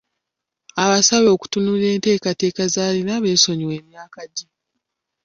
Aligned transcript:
Abasabye 0.83 1.29
okutunuulira 1.35 1.91
enteekateeka 1.95 2.63
z'alina 2.73 3.13
beesonyiwe 3.23 3.73
emyaka 3.81 4.21
gye. 4.35 4.45